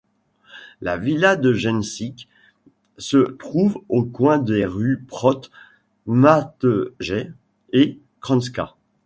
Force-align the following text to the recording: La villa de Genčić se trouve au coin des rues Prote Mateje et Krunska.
La 0.81 0.97
villa 0.97 1.35
de 1.35 1.53
Genčić 1.53 2.27
se 2.97 3.17
trouve 3.37 3.79
au 3.87 4.03
coin 4.03 4.39
des 4.39 4.65
rues 4.65 5.05
Prote 5.07 5.51
Mateje 6.07 7.31
et 7.71 7.99
Krunska. 8.19 8.73